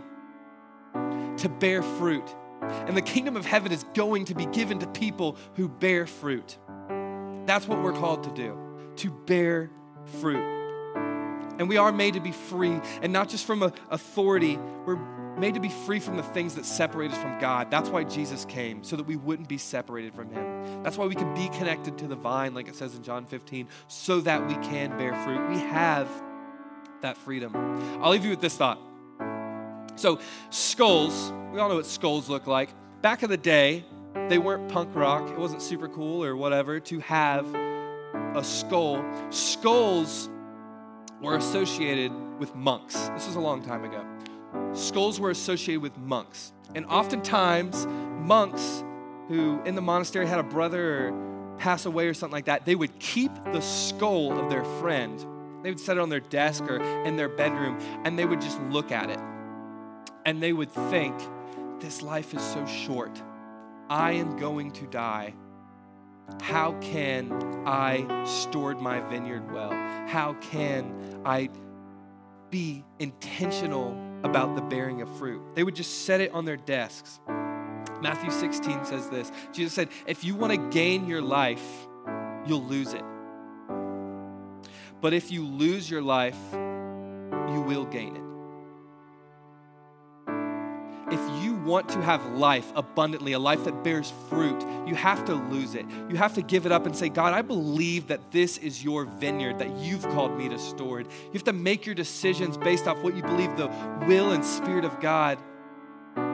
[1.36, 2.24] to bear fruit.
[2.62, 6.58] And the kingdom of heaven is going to be given to people who bear fruit.
[7.46, 8.58] That's what we're called to do,
[8.96, 9.70] to bear
[10.20, 10.59] fruit.
[11.60, 14.56] And we are made to be free, and not just from authority.
[14.86, 14.96] We're
[15.36, 17.70] made to be free from the things that separate us from God.
[17.70, 20.82] That's why Jesus came, so that we wouldn't be separated from Him.
[20.82, 23.68] That's why we can be connected to the vine, like it says in John 15,
[23.88, 25.50] so that we can bear fruit.
[25.50, 26.08] We have
[27.02, 27.54] that freedom.
[28.02, 28.80] I'll leave you with this thought.
[29.96, 30.18] So,
[30.48, 32.70] skulls, we all know what skulls look like.
[33.02, 33.84] Back in the day,
[34.28, 35.28] they weren't punk rock.
[35.28, 37.54] It wasn't super cool or whatever to have
[38.34, 39.04] a skull.
[39.28, 40.30] Skulls
[41.20, 42.94] were associated with monks.
[43.10, 44.04] This was a long time ago.
[44.72, 46.52] Skulls were associated with monks.
[46.74, 47.86] And oftentimes,
[48.18, 48.84] monks
[49.28, 51.12] who in the monastery had a brother
[51.58, 55.24] pass away or something like that, they would keep the skull of their friend.
[55.62, 58.60] They would set it on their desk or in their bedroom, and they would just
[58.62, 59.20] look at it.
[60.24, 61.14] And they would think,
[61.80, 63.20] this life is so short.
[63.88, 65.34] I am going to die.
[66.40, 67.32] How can
[67.66, 69.70] I steward my vineyard well?
[69.70, 71.50] How can I
[72.50, 75.42] be intentional about the bearing of fruit?
[75.54, 77.20] They would just set it on their desks.
[78.00, 81.64] Matthew 16 says this Jesus said, If you want to gain your life,
[82.46, 83.04] you'll lose it.
[85.00, 88.29] But if you lose your life, you will gain it
[91.64, 95.86] want to have life abundantly, a life that bears fruit, you have to lose it.
[96.08, 99.04] You have to give it up and say, God, I believe that this is your
[99.04, 101.06] vineyard that you've called me to steward.
[101.06, 103.68] You have to make your decisions based off what you believe the
[104.06, 105.38] will and spirit of God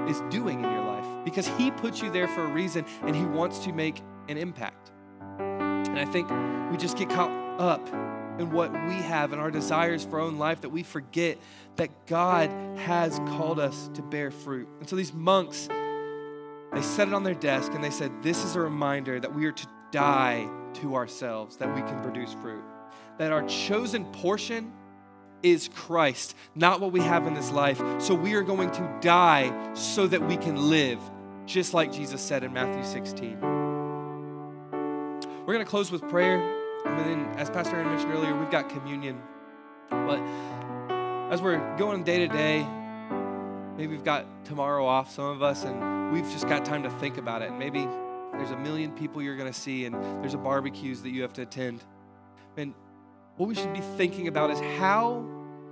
[0.08, 3.24] is doing in your life because He put you there for a reason and He
[3.24, 4.92] wants to make an impact.
[5.38, 6.30] And I think
[6.70, 7.86] we just get caught up
[8.38, 11.38] and what we have and our desires for our own life that we forget
[11.76, 14.68] that God has called us to bear fruit.
[14.80, 15.68] And so these monks,
[16.72, 19.46] they set it on their desk and they said, This is a reminder that we
[19.46, 22.62] are to die to ourselves that we can produce fruit.
[23.18, 24.72] That our chosen portion
[25.42, 27.80] is Christ, not what we have in this life.
[28.00, 30.98] So we are going to die so that we can live,
[31.46, 33.40] just like Jesus said in Matthew 16.
[35.46, 36.65] We're going to close with prayer.
[36.86, 39.20] And then, as Pastor Aaron mentioned earlier, we've got communion.
[39.90, 40.20] But
[41.30, 42.66] as we're going day to day,
[43.76, 47.18] maybe we've got tomorrow off, some of us, and we've just got time to think
[47.18, 47.50] about it.
[47.50, 47.86] And maybe
[48.32, 51.32] there's a million people you're going to see, and there's a barbecues that you have
[51.34, 51.84] to attend.
[52.56, 52.74] And
[53.36, 55.24] what we should be thinking about is how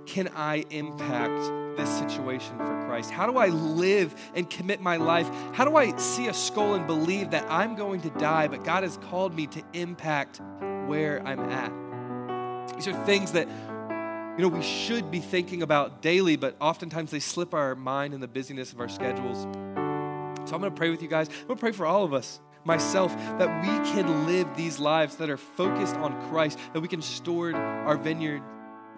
[0.05, 3.11] can I impact this situation for Christ?
[3.11, 5.29] How do I live and commit my life?
[5.53, 8.83] How do I see a skull and believe that I'm going to die, but God
[8.83, 10.41] has called me to impact
[10.87, 12.75] where I'm at.
[12.75, 17.19] These are things that you know we should be thinking about daily, but oftentimes they
[17.19, 19.43] slip our mind in the busyness of our schedules.
[19.43, 21.27] So I'm going to pray with you guys.
[21.29, 25.15] I'm going to pray for all of us, myself, that we can live these lives
[25.17, 28.43] that are focused on Christ, that we can steward our vineyard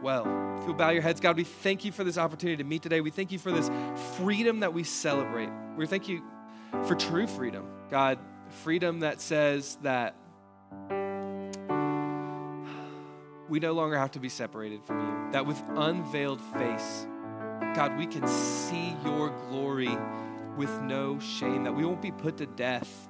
[0.02, 0.58] well.
[0.60, 3.02] If you'll bow your heads, God, we thank you for this opportunity to meet today.
[3.02, 3.70] We thank you for this
[4.18, 5.50] freedom that we celebrate.
[5.76, 6.24] We thank you
[6.86, 8.20] for true freedom, God,
[8.64, 10.16] freedom that says that
[13.50, 15.32] we no longer have to be separated from you.
[15.32, 17.08] That with unveiled face,
[17.76, 19.96] God, we can see your glory
[20.58, 23.08] with no shame, that we won't be put to death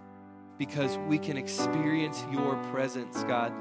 [0.57, 3.53] because we can experience your presence, God.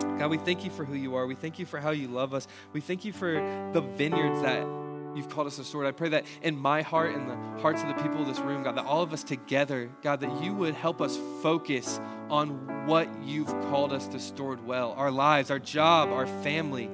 [0.00, 1.26] God, we thank you for who you are.
[1.26, 2.46] We thank you for how you love us.
[2.72, 3.32] We thank you for
[3.72, 4.66] the vineyards that
[5.14, 5.86] you've called us to steward.
[5.86, 8.62] I pray that in my heart and the hearts of the people of this room,
[8.62, 13.08] God, that all of us together, God, that you would help us focus on what
[13.24, 16.90] you've called us to steward well our lives, our job, our family.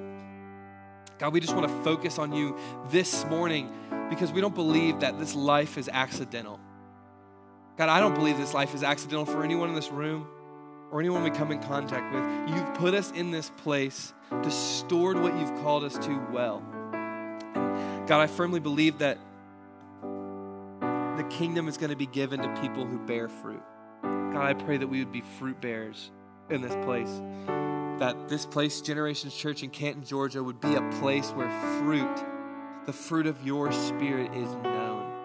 [1.18, 2.56] God, we just want to focus on you
[2.90, 3.72] this morning
[4.10, 6.60] because we don't believe that this life is accidental.
[7.76, 10.28] God, I don't believe this life is accidental for anyone in this room
[10.90, 12.56] or anyone we come in contact with.
[12.56, 16.62] You've put us in this place to steward what you've called us to well.
[18.06, 19.18] God, I firmly believe that
[20.02, 23.62] the kingdom is going to be given to people who bear fruit.
[24.02, 26.10] God, I pray that we would be fruit bearers
[26.50, 27.20] in this place.
[27.98, 32.24] That this place, Generations Church in Canton, Georgia, would be a place where fruit,
[32.84, 35.15] the fruit of your spirit, is known.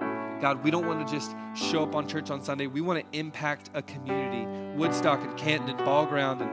[0.41, 2.67] God, we don't want to just show up on church on Sunday.
[2.67, 4.45] We want to impact a community.
[4.75, 6.51] Woodstock and Canton and Ball Ground and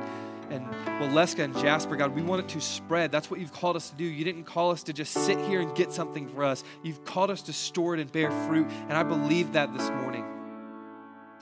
[0.50, 0.66] and
[1.00, 3.12] Waleska and Jasper, God, we want it to spread.
[3.12, 4.04] That's what you've called us to do.
[4.04, 6.64] You didn't call us to just sit here and get something for us.
[6.82, 8.66] You've called us to store it and bear fruit.
[8.88, 10.24] And I believe that this morning.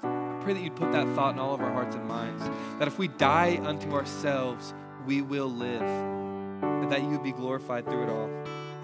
[0.03, 2.43] I pray that you'd put that thought in all of our hearts and minds.
[2.79, 4.75] That if we die unto ourselves,
[5.07, 5.83] we will live.
[5.83, 8.29] And that you would be glorified through it all.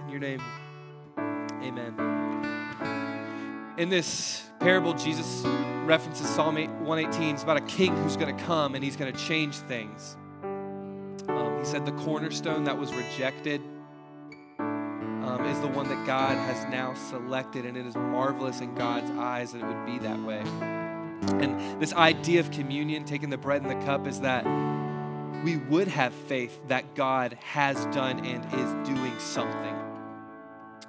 [0.04, 0.40] In your name,
[1.18, 2.31] amen.
[3.82, 5.42] In this parable, Jesus
[5.86, 7.34] references Psalm 118.
[7.34, 10.16] It's about a king who's going to come and he's going to change things.
[11.26, 13.60] Um, he said the cornerstone that was rejected
[14.60, 19.10] um, is the one that God has now selected, and it is marvelous in God's
[19.18, 20.44] eyes that it would be that way.
[21.42, 24.44] And this idea of communion, taking the bread and the cup, is that
[25.42, 29.91] we would have faith that God has done and is doing something.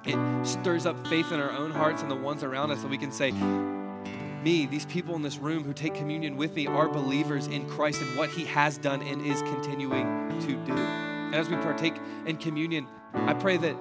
[0.06, 2.98] It stirs up faith in our own hearts and the ones around us that we
[2.98, 7.46] can say, me, these people in this room who take communion with me are believers
[7.46, 10.74] in Christ and what he has done and is continuing to do.
[10.74, 11.94] And as we partake
[12.26, 13.76] in communion, I pray that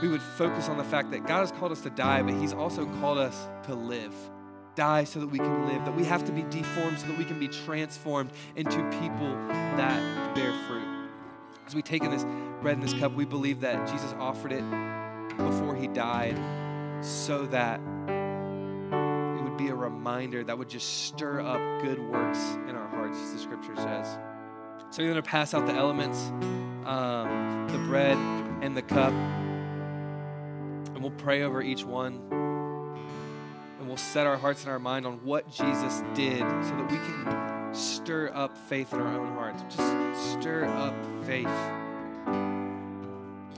[0.00, 2.52] we would focus on the fact that God has called us to die, but he's
[2.52, 4.14] also called us to live.
[4.76, 7.24] Die so that we can live, that we have to be deformed so that we
[7.24, 9.34] can be transformed into people
[9.76, 10.86] that bear fruit.
[11.66, 12.24] As we take in this
[12.62, 14.62] bread and this cup, we believe that Jesus offered it
[15.36, 16.38] before he died
[17.04, 22.76] so that it would be a reminder that would just stir up good works in
[22.76, 24.18] our hearts, as the scripture says.
[24.90, 26.30] So we're going to pass out the elements,
[26.86, 28.16] um, the bread
[28.62, 32.20] and the cup, and we'll pray over each one.
[33.78, 36.96] And we'll set our hearts and our mind on what Jesus did so that we
[36.96, 39.62] can stir up faith in our own hearts.
[39.76, 40.94] Just stir up
[41.26, 41.46] faith.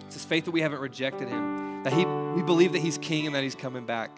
[0.07, 3.27] It's this faith that we haven't rejected him, that he, we believe that he's king
[3.27, 4.11] and that he's coming back.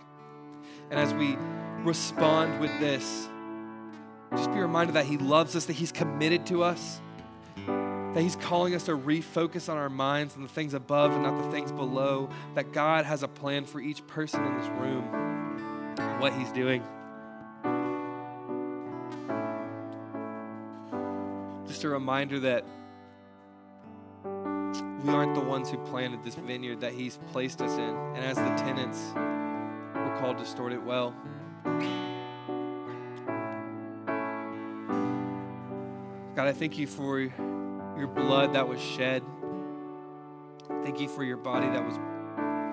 [0.90, 1.36] And as we
[1.84, 3.28] respond with this,
[4.36, 7.00] just be reminded that he loves us, that he's committed to us,
[7.66, 11.40] that he's calling us to refocus on our minds on the things above and not
[11.42, 15.04] the things below, that God has a plan for each person in this room,
[16.20, 16.82] what he's doing.
[21.66, 22.64] Just a reminder that
[25.02, 27.96] we aren't the ones who planted this vineyard that he's placed us in.
[28.14, 31.14] And as the tenants, we're called to steward it well.
[36.36, 39.22] God, I thank you for your blood that was shed.
[40.82, 41.98] Thank you for your body that was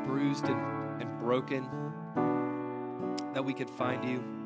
[0.08, 1.68] bruised and, and broken,
[3.34, 4.37] that we could find you.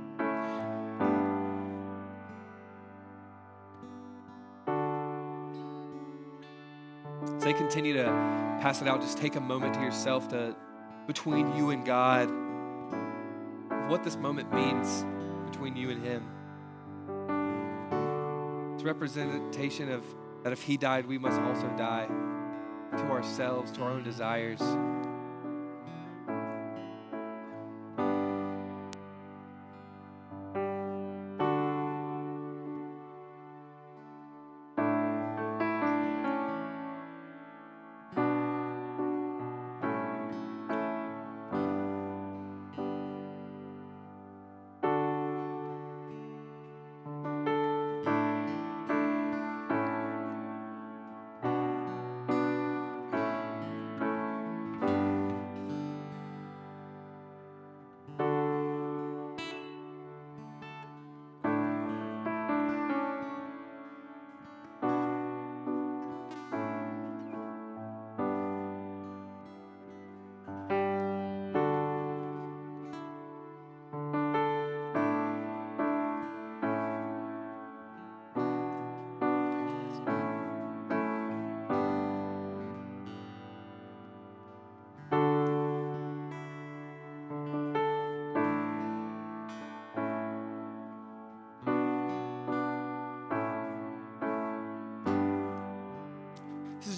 [7.62, 8.06] Continue to
[8.60, 10.56] pass it out, just take a moment to yourself to
[11.06, 12.26] between you and God,
[13.88, 15.06] what this moment means
[15.46, 16.24] between you and Him.
[18.74, 20.04] It's representation of
[20.44, 22.08] that if He died, we must also die
[22.98, 24.62] to ourselves, to our own desires.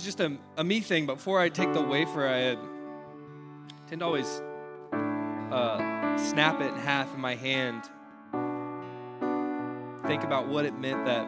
[0.03, 1.05] Just a, a me thing.
[1.05, 2.55] But before I take the wafer, I
[3.87, 4.41] tend to always
[5.51, 7.83] uh, snap it in half in my hand.
[10.07, 11.27] Think about what it meant that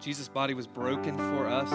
[0.00, 1.70] Jesus' body was broken for us.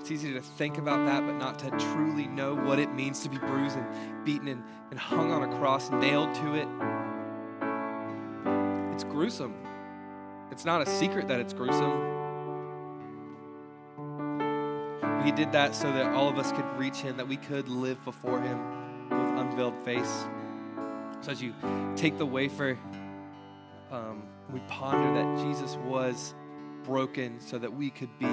[0.00, 3.28] It's easy to think about that, but not to truly know what it means to
[3.28, 6.68] be bruised and beaten and, and hung on a cross, nailed to it.
[8.92, 9.54] It's gruesome.
[10.50, 12.13] It's not a secret that it's gruesome.
[15.24, 18.04] He did that so that all of us could reach Him, that we could live
[18.04, 18.58] before Him
[19.08, 20.24] with unveiled face.
[21.22, 21.54] So as you
[21.96, 22.78] take the wafer,
[23.90, 26.34] um, we ponder that Jesus was
[26.82, 28.26] broken so that we could be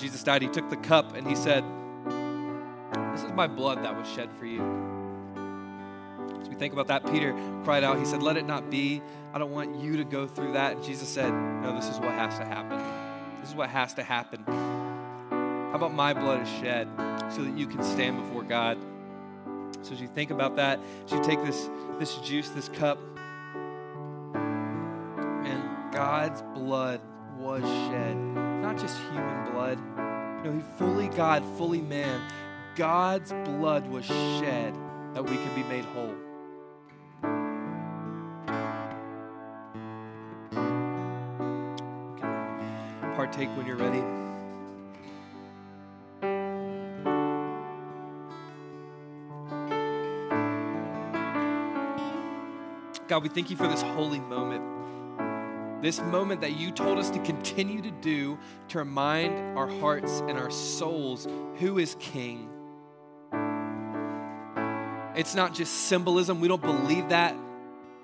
[0.00, 1.62] Jesus died, he took the cup and he said,
[3.12, 4.62] This is my blood that was shed for you.
[6.40, 7.34] As we think about that, Peter
[7.64, 9.02] cried out, he said, Let it not be.
[9.34, 10.76] I don't want you to go through that.
[10.76, 12.78] And Jesus said, No, this is what has to happen.
[13.40, 14.42] This is what has to happen.
[15.28, 16.88] How about my blood is shed
[17.30, 18.78] so that you can stand before God?
[19.82, 22.98] So as you think about that, as you take this, this juice, this cup,
[25.44, 27.00] and God's blood
[27.36, 28.29] was shed.
[28.60, 29.78] Not just human blood.
[30.44, 32.20] No, he fully God, fully man.
[32.76, 34.74] God's blood was shed
[35.14, 36.14] that we could be made whole.
[43.20, 44.00] partake when you're ready.
[53.08, 54.69] God, we thank you for this holy moment.
[55.82, 60.38] This moment that you told us to continue to do to remind our hearts and
[60.38, 61.26] our souls
[61.56, 62.48] who is King.
[65.16, 66.40] It's not just symbolism.
[66.40, 67.34] We don't believe that.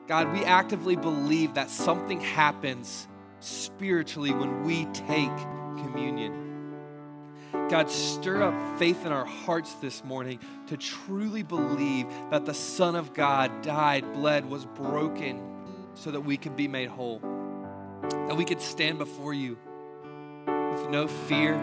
[0.06, 3.08] God, we actively believe that something happens
[3.40, 5.36] spiritually when we take
[5.78, 6.46] communion.
[7.68, 12.94] God, stir up faith in our hearts this morning to truly believe that the Son
[12.94, 15.40] of God died, bled, was broken
[15.94, 17.20] so that we could be made whole,
[18.03, 19.59] that we could stand before you
[20.47, 21.55] with no fear.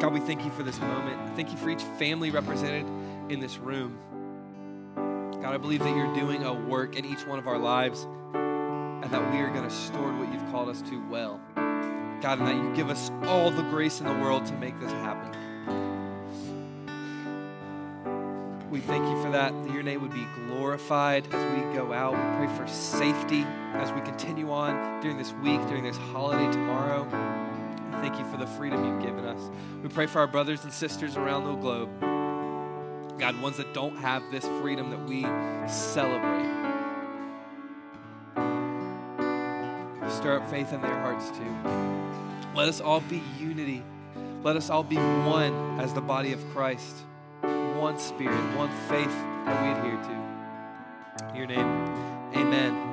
[0.00, 1.36] God, we thank you for this moment.
[1.36, 2.86] Thank you for each family represented
[3.30, 3.98] in this room.
[5.42, 9.10] God, I believe that you're doing a work in each one of our lives and
[9.10, 11.40] that we are going to steward what you've called us to well.
[12.20, 14.90] God, and that you give us all the grace in the world to make this
[14.92, 15.37] happen.
[18.78, 22.12] We thank you for that, that your name would be glorified as we go out.
[22.12, 27.04] We pray for safety as we continue on during this week, during this holiday tomorrow.
[28.00, 29.50] Thank you for the freedom you've given us.
[29.82, 31.88] We pray for our brothers and sisters around the globe.
[33.18, 35.22] God, ones that don't have this freedom that we
[35.68, 36.46] celebrate.
[40.08, 42.54] Stir up faith in their hearts too.
[42.54, 43.82] Let us all be unity.
[44.44, 46.94] Let us all be one as the body of Christ.
[47.78, 49.06] One spirit, one faith
[49.46, 51.28] that we adhere to.
[51.30, 51.66] In your name,
[52.34, 52.88] amen.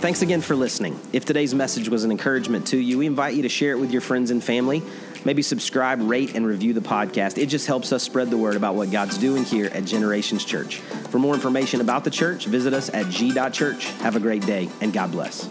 [0.00, 0.98] Thanks again for listening.
[1.12, 3.92] If today's message was an encouragement to you, we invite you to share it with
[3.92, 4.82] your friends and family.
[5.26, 7.36] Maybe subscribe, rate, and review the podcast.
[7.36, 10.76] It just helps us spread the word about what God's doing here at Generations Church.
[11.10, 13.84] For more information about the church, visit us at g.church.
[13.98, 15.50] Have a great day, and God bless.